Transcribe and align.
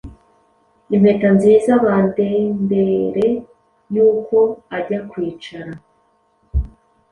Impeta 0.95 1.27
nziza-bandembere 1.35 3.29
yuko 3.93 4.37
ajya 4.77 4.99
kwicara 5.09 5.71